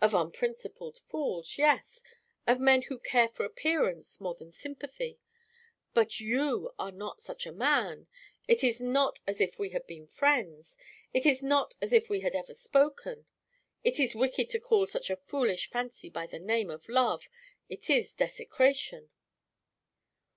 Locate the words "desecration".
18.12-19.10